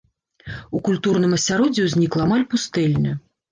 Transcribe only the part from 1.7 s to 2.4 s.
ўзнікла